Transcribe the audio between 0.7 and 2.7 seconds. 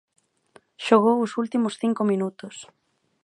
Xogou os últimos cinco minutos.